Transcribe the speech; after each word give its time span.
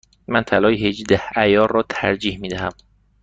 من 0.27 0.41
طلای 0.43 0.85
هجده 0.87 1.21
عیار 1.35 1.71
را 1.71 1.85
ترجیح 1.89 2.39
می 2.41 2.47
دهم. 2.49 2.71